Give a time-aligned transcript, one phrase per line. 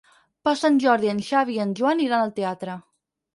[0.47, 2.79] Per Sant Jordi en Xavi i en Joan iran al teatre.